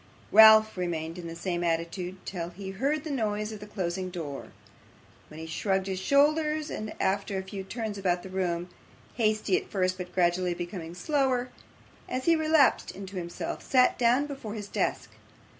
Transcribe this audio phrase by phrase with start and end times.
[0.31, 4.47] Ralph remained in the same attitude till he heard the noise of the closing door,
[5.27, 8.69] when he shrugged his shoulders, and after a few turns about the room
[9.17, 11.49] hasty at first, but gradually becoming slower,
[12.09, 15.11] as he relapsed into himself sat down before his desk.